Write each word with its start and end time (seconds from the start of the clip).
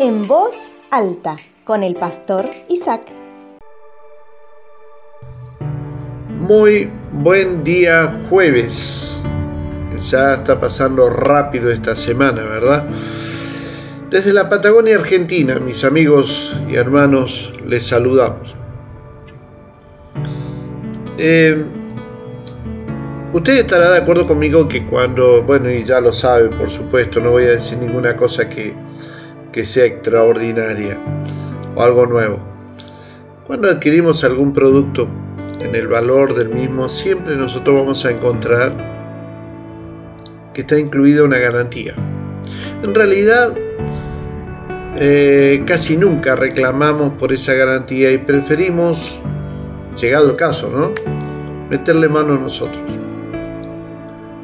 En 0.00 0.26
voz 0.26 0.72
alta 0.90 1.36
con 1.62 1.84
el 1.84 1.94
pastor 1.94 2.50
Isaac. 2.68 3.02
Muy 6.28 6.90
buen 7.12 7.62
día 7.62 8.26
jueves. 8.28 9.24
Ya 10.10 10.34
está 10.34 10.58
pasando 10.58 11.08
rápido 11.10 11.70
esta 11.70 11.94
semana, 11.94 12.42
¿verdad? 12.42 12.86
Desde 14.10 14.32
la 14.32 14.50
Patagonia 14.50 14.96
Argentina, 14.96 15.60
mis 15.60 15.84
amigos 15.84 16.56
y 16.68 16.74
hermanos, 16.74 17.52
les 17.64 17.86
saludamos. 17.86 18.56
Eh, 21.18 21.64
usted 23.32 23.58
estará 23.58 23.92
de 23.92 23.98
acuerdo 23.98 24.26
conmigo 24.26 24.66
que 24.66 24.84
cuando, 24.86 25.42
bueno, 25.44 25.70
y 25.70 25.84
ya 25.84 26.00
lo 26.00 26.12
sabe, 26.12 26.48
por 26.48 26.68
supuesto, 26.68 27.20
no 27.20 27.30
voy 27.30 27.44
a 27.44 27.50
decir 27.50 27.78
ninguna 27.78 28.16
cosa 28.16 28.48
que, 28.48 28.74
que 29.54 29.64
sea 29.64 29.84
extraordinaria 29.84 30.98
o 31.76 31.82
algo 31.82 32.06
nuevo. 32.06 32.40
Cuando 33.46 33.70
adquirimos 33.70 34.24
algún 34.24 34.52
producto 34.52 35.06
en 35.60 35.76
el 35.76 35.86
valor 35.86 36.34
del 36.34 36.48
mismo, 36.48 36.88
siempre 36.88 37.36
nosotros 37.36 37.76
vamos 37.76 38.04
a 38.04 38.10
encontrar 38.10 38.72
que 40.52 40.62
está 40.62 40.76
incluida 40.76 41.22
una 41.22 41.38
garantía. 41.38 41.94
En 42.82 42.96
realidad, 42.96 43.54
eh, 44.96 45.62
casi 45.64 45.96
nunca 45.96 46.34
reclamamos 46.34 47.12
por 47.12 47.32
esa 47.32 47.54
garantía 47.54 48.10
y 48.10 48.18
preferimos, 48.18 49.20
llegado 50.00 50.30
el 50.30 50.36
caso, 50.36 50.68
¿no? 50.68 50.90
meterle 51.70 52.08
mano 52.08 52.34
a 52.34 52.38
nosotros. 52.38 52.82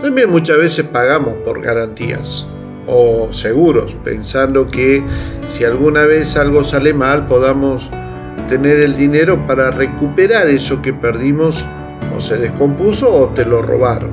También 0.00 0.30
muchas 0.30 0.56
veces 0.56 0.86
pagamos 0.86 1.34
por 1.44 1.60
garantías 1.60 2.48
o 2.86 3.32
seguros, 3.32 3.94
pensando 4.04 4.68
que 4.68 5.02
si 5.44 5.64
alguna 5.64 6.04
vez 6.04 6.36
algo 6.36 6.64
sale 6.64 6.92
mal 6.92 7.26
podamos 7.26 7.88
tener 8.48 8.80
el 8.80 8.96
dinero 8.96 9.46
para 9.46 9.70
recuperar 9.70 10.48
eso 10.48 10.82
que 10.82 10.92
perdimos 10.92 11.64
o 12.16 12.20
se 12.20 12.36
descompuso 12.36 13.12
o 13.12 13.28
te 13.28 13.44
lo 13.44 13.62
robaron. 13.62 14.10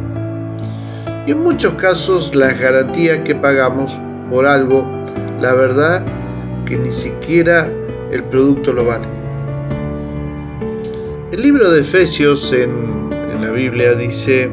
Y 1.27 1.31
en 1.31 1.43
muchos 1.43 1.75
casos 1.75 2.33
las 2.33 2.59
garantías 2.59 3.19
que 3.19 3.35
pagamos 3.35 3.91
por 4.29 4.45
algo, 4.45 4.85
la 5.39 5.53
verdad 5.53 6.03
que 6.65 6.77
ni 6.77 6.91
siquiera 6.91 7.69
el 8.11 8.23
producto 8.23 8.73
lo 8.73 8.85
vale. 8.85 9.05
El 11.31 11.41
libro 11.41 11.69
de 11.69 11.81
Efesios 11.81 12.51
en, 12.51 13.09
en 13.11 13.41
la 13.41 13.51
Biblia 13.51 13.93
dice 13.93 14.49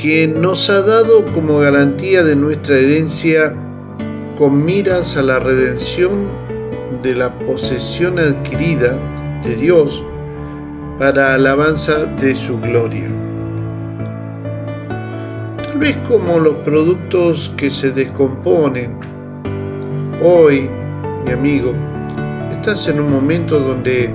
que 0.00 0.26
nos 0.26 0.70
ha 0.70 0.80
dado 0.80 1.30
como 1.32 1.58
garantía 1.58 2.22
de 2.22 2.34
nuestra 2.34 2.76
herencia 2.76 3.52
con 4.38 4.64
miras 4.64 5.18
a 5.18 5.22
la 5.22 5.38
redención 5.38 6.26
de 7.02 7.14
la 7.14 7.38
posesión 7.40 8.18
adquirida 8.18 8.98
de 9.44 9.56
Dios 9.56 10.02
para 10.98 11.34
alabanza 11.34 12.06
de 12.06 12.34
su 12.34 12.58
gloria. 12.58 13.10
Tal 15.58 15.78
vez 15.78 15.98
como 16.08 16.38
los 16.38 16.54
productos 16.64 17.52
que 17.58 17.70
se 17.70 17.90
descomponen, 17.90 18.98
hoy, 20.22 20.70
mi 21.26 21.32
amigo, 21.32 21.74
estás 22.52 22.88
en 22.88 23.00
un 23.00 23.10
momento 23.10 23.60
donde 23.60 24.08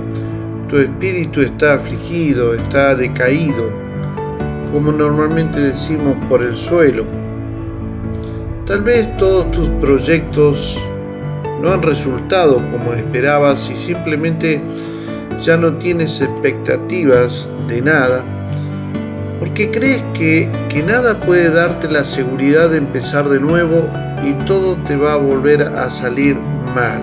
tu 0.68 0.78
espíritu 0.78 1.42
está 1.42 1.74
afligido, 1.74 2.54
está 2.54 2.96
decaído, 2.96 3.85
como 4.72 4.92
normalmente 4.92 5.60
decimos 5.60 6.16
por 6.28 6.42
el 6.42 6.56
suelo. 6.56 7.04
Tal 8.66 8.82
vez 8.82 9.16
todos 9.16 9.50
tus 9.52 9.68
proyectos 9.80 10.78
no 11.62 11.72
han 11.72 11.82
resultado 11.82 12.56
como 12.70 12.94
esperabas 12.94 13.70
y 13.70 13.76
simplemente 13.76 14.60
ya 15.40 15.56
no 15.56 15.74
tienes 15.74 16.20
expectativas 16.20 17.48
de 17.68 17.80
nada, 17.80 18.24
porque 19.38 19.70
crees 19.70 20.02
que, 20.14 20.50
que 20.68 20.82
nada 20.82 21.20
puede 21.20 21.50
darte 21.50 21.88
la 21.88 22.04
seguridad 22.04 22.70
de 22.70 22.78
empezar 22.78 23.28
de 23.28 23.38
nuevo 23.38 23.88
y 24.24 24.32
todo 24.46 24.76
te 24.86 24.96
va 24.96 25.14
a 25.14 25.18
volver 25.18 25.62
a 25.62 25.88
salir 25.90 26.36
mal. 26.74 27.02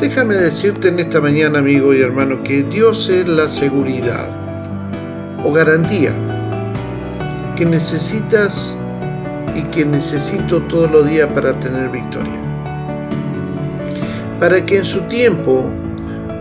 Déjame 0.00 0.34
decirte 0.34 0.88
en 0.88 0.98
esta 0.98 1.20
mañana, 1.20 1.58
amigo 1.58 1.94
y 1.94 2.00
hermano, 2.00 2.42
que 2.42 2.62
Dios 2.64 3.08
es 3.10 3.28
la 3.28 3.48
seguridad 3.48 4.39
o 5.44 5.52
garantía 5.52 6.12
que 7.56 7.64
necesitas 7.64 8.76
y 9.54 9.62
que 9.64 9.84
necesito 9.84 10.62
todos 10.62 10.90
los 10.90 11.06
días 11.06 11.28
para 11.34 11.58
tener 11.60 11.88
victoria 11.90 12.50
para 14.40 14.64
que 14.64 14.78
en 14.78 14.86
su 14.86 15.02
tiempo, 15.02 15.66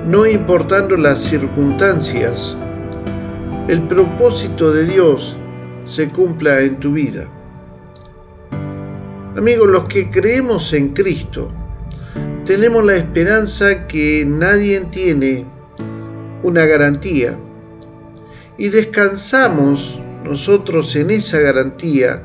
no 0.07 0.25
importando 0.25 0.95
las 0.95 1.19
circunstancias, 1.19 2.57
el 3.67 3.81
propósito 3.83 4.71
de 4.71 4.85
Dios 4.85 5.35
se 5.83 6.07
cumpla 6.07 6.61
en 6.61 6.79
tu 6.79 6.93
vida. 6.93 7.27
Amigos, 9.35 9.67
los 9.67 9.83
que 9.85 10.09
creemos 10.09 10.71
en 10.71 10.93
Cristo, 10.93 11.51
tenemos 12.45 12.85
la 12.85 12.95
esperanza 12.95 13.85
que 13.87 14.25
nadie 14.25 14.79
tiene 14.91 15.45
una 16.41 16.65
garantía 16.65 17.37
y 18.59 18.67
descansamos 18.67 19.99
nosotros 20.25 20.93
en 20.97 21.11
esa 21.11 21.39
garantía 21.39 22.21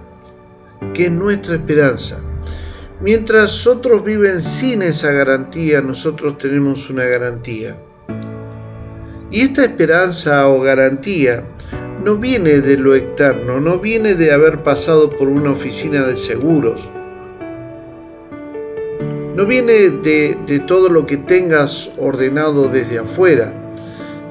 que 0.93 1.07
es 1.07 1.13
nuestra 1.13 1.55
esperanza. 1.55 2.21
Mientras 3.01 3.67
otros 3.67 4.05
viven 4.05 4.43
sin 4.43 4.83
esa 4.83 5.13
garantía, 5.13 5.81
nosotros 5.81 6.37
tenemos 6.39 6.91
una 6.91 7.05
garantía. 7.05 7.77
Y 9.31 9.43
esta 9.43 9.65
esperanza 9.65 10.49
o 10.49 10.61
garantía 10.61 11.45
no 12.03 12.17
viene 12.17 12.61
de 12.61 12.77
lo 12.77 12.95
externo, 12.95 13.61
no 13.61 13.79
viene 13.79 14.15
de 14.15 14.33
haber 14.33 14.63
pasado 14.63 15.11
por 15.11 15.29
una 15.29 15.53
oficina 15.53 16.05
de 16.05 16.17
seguros, 16.17 16.89
no 19.35 19.47
viene 19.47 19.91
de, 19.91 20.37
de 20.47 20.61
todo 20.61 20.89
lo 20.89 21.07
que 21.07 21.17
tengas 21.17 21.91
ordenado 21.97 22.69
desde 22.69 22.99
afuera, 22.99 23.64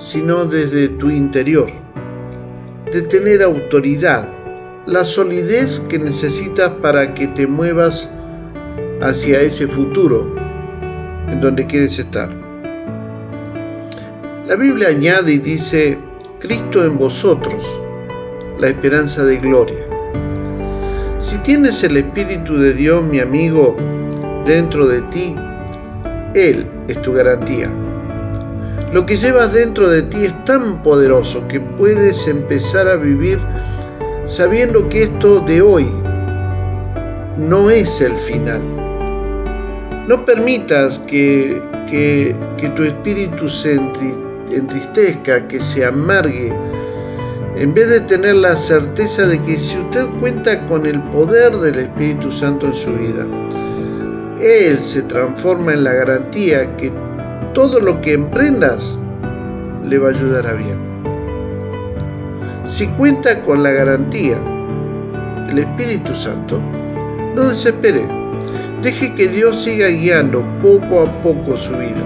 sino 0.04 0.44
desde 0.44 0.90
tu 0.90 1.10
interior, 1.10 1.68
de 2.92 3.02
tener 3.04 3.42
autoridad, 3.42 4.28
la 4.86 5.06
solidez 5.06 5.80
que 5.88 5.98
necesitas 5.98 6.72
para 6.82 7.14
que 7.14 7.28
te 7.28 7.48
muevas 7.48 8.12
hacia 9.02 9.40
ese 9.40 9.66
futuro 9.66 10.36
en 11.30 11.40
donde 11.40 11.66
quieres 11.66 11.98
estar. 11.98 12.30
La 14.46 14.58
Biblia 14.58 14.90
añade 14.90 15.34
y 15.34 15.38
dice, 15.38 15.98
Cristo 16.40 16.84
en 16.84 16.98
vosotros, 16.98 17.64
la 18.60 18.68
esperanza 18.68 19.24
de 19.24 19.38
gloria. 19.38 19.86
Si 21.20 21.38
tienes 21.40 21.82
el 21.82 21.96
Espíritu 21.96 22.58
de 22.58 22.74
Dios, 22.74 23.06
mi 23.06 23.22
amigo, 23.22 23.78
dentro 24.46 24.86
de 24.86 25.02
ti, 25.04 25.34
Él 26.34 26.68
es 26.90 27.02
tu 27.02 27.14
garantía. 27.14 27.72
Lo 28.94 29.08
que 29.08 29.18
llevas 29.18 29.52
dentro 29.52 29.90
de 29.90 30.04
ti 30.04 30.26
es 30.26 30.46
tan 30.46 30.84
poderoso 30.84 31.48
que 31.48 31.60
puedes 31.60 32.28
empezar 32.28 32.88
a 32.88 32.96
vivir 32.96 33.40
sabiendo 34.26 34.88
que 34.88 35.04
esto 35.04 35.40
de 35.40 35.64
hoy 35.64 35.90
no 37.40 37.72
es 37.72 38.00
el 38.02 38.16
final. 38.16 38.62
No 40.08 40.24
permitas 40.24 41.00
que, 41.00 41.60
tu 42.76 42.84
espíritu 42.84 43.50
se 43.50 43.80
entristezca, 44.52 45.48
que 45.48 45.60
se 45.60 45.86
amargue, 45.86 46.54
en 47.56 47.74
vez 47.74 47.90
de 47.90 48.02
tener 48.02 48.36
la 48.36 48.56
certeza 48.56 49.26
de 49.26 49.42
que 49.42 49.58
si 49.58 49.76
usted 49.80 50.06
cuenta 50.20 50.68
con 50.68 50.86
el 50.86 51.02
poder 51.06 51.58
del 51.58 51.80
Espíritu 51.80 52.32
Santo 52.32 52.68
en 52.68 52.74
su 52.74 52.92
vida, 52.94 53.26
Él 54.40 54.84
se 54.84 55.02
transforma 55.02 55.74
en 55.74 55.84
la 55.84 55.94
garantía 55.94 56.78
que 56.78 56.92
todo 57.54 57.80
lo 57.80 58.02
que 58.02 58.14
emprendas 58.14 58.98
le 59.84 59.98
va 59.98 60.08
a 60.08 60.12
ayudar 60.12 60.48
a 60.48 60.54
bien. 60.54 60.78
Si 62.66 62.88
cuenta 62.88 63.44
con 63.44 63.64
la 63.64 63.72
garantía 63.72 64.38
del 65.48 65.60
Espíritu 65.60 66.16
Santo, 66.16 66.60
no 67.36 67.50
desespere 67.50 68.24
Deje 68.84 69.16
que 69.16 69.30
Dios 69.30 69.64
siga 69.64 69.88
guiando 69.88 70.44
poco 70.62 71.04
a 71.04 71.22
poco 71.22 71.56
su 71.56 71.72
vida. 71.72 72.04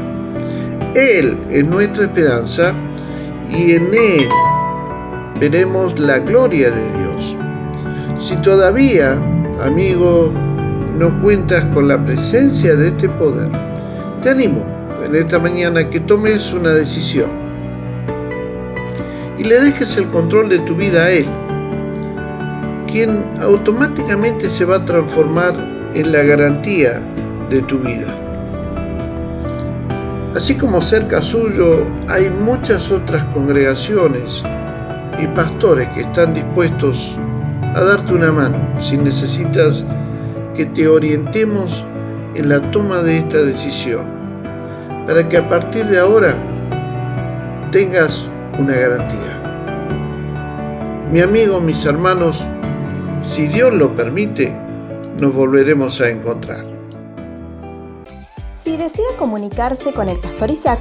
Él 0.93 1.35
es 1.49 1.65
nuestra 1.65 2.03
esperanza 2.03 2.71
y 3.49 3.71
en 3.71 3.87
Él 3.95 4.29
veremos 5.39 5.97
la 5.99 6.19
gloria 6.19 6.69
de 6.69 6.99
Dios. 6.99 7.35
Si 8.15 8.35
todavía, 8.43 9.13
amigo, 9.59 10.31
no 10.99 11.19
cuentas 11.23 11.65
con 11.73 11.87
la 11.87 11.97
presencia 12.05 12.75
de 12.75 12.89
este 12.89 13.09
poder, 13.09 13.49
te 14.21 14.29
animo 14.29 14.76
en 15.05 15.15
esta 15.15 15.39
mañana 15.39 15.89
que 15.89 15.99
tomes 15.99 16.53
una 16.53 16.71
decisión 16.71 17.29
y 19.37 19.43
le 19.43 19.59
dejes 19.59 19.97
el 19.97 20.07
control 20.07 20.49
de 20.49 20.59
tu 20.59 20.75
vida 20.75 21.03
a 21.03 21.11
Él, 21.11 21.27
quien 22.91 23.23
automáticamente 23.39 24.49
se 24.49 24.65
va 24.65 24.77
a 24.77 24.85
transformar 24.85 25.53
en 25.93 26.11
la 26.11 26.23
garantía 26.23 27.01
de 27.49 27.61
tu 27.63 27.79
vida. 27.79 28.07
Así 30.35 30.55
como 30.55 30.81
cerca 30.81 31.21
suyo 31.21 31.85
hay 32.07 32.29
muchas 32.29 32.91
otras 32.91 33.23
congregaciones 33.33 34.43
y 35.21 35.27
pastores 35.27 35.87
que 35.89 36.01
están 36.01 36.33
dispuestos 36.33 37.15
a 37.75 37.81
darte 37.81 38.13
una 38.13 38.31
mano 38.31 38.57
si 38.79 38.97
necesitas 38.97 39.83
que 40.55 40.65
te 40.65 40.87
orientemos 40.87 41.83
en 42.35 42.49
la 42.49 42.71
toma 42.71 43.01
de 43.01 43.17
esta 43.17 43.37
decisión, 43.37 44.16
para 45.07 45.27
que 45.27 45.37
a 45.37 45.49
partir 45.49 45.87
de 45.87 45.99
ahora 45.99 46.35
tengas 47.71 48.29
una 48.59 48.75
garantía. 48.75 49.41
Mi 51.11 51.21
amigo, 51.21 51.59
mis 51.61 51.85
hermanos, 51.85 52.37
si 53.23 53.47
Dios 53.47 53.73
lo 53.73 53.95
permite, 53.95 54.53
nos 55.19 55.33
volveremos 55.33 55.99
a 56.01 56.09
encontrar. 56.09 56.63
Si 58.61 58.75
desea 58.75 59.05
comunicarse 59.17 59.93
con 59.93 60.09
el 60.09 60.19
pastor 60.19 60.51
Isaac, 60.51 60.79